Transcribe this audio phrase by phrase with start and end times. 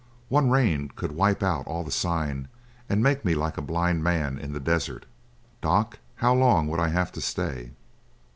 [0.29, 2.47] One rain could wipe out all the sign
[2.89, 5.05] and make me like a blind man in the desert.
[5.61, 7.73] Doc, how long would I have to stay?"